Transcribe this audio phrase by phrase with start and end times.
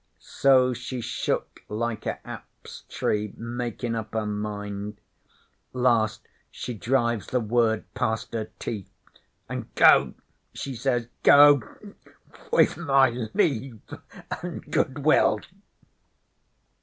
[0.17, 4.99] So she shook like a aps tree makin' up her mind.
[5.73, 8.89] 'Last she drives the word past her teeth,
[9.47, 10.15] an' "Go!"
[10.55, 11.07] she says.
[11.21, 11.61] "Go
[12.51, 13.81] with my Leave
[14.41, 15.41] an' Goodwill."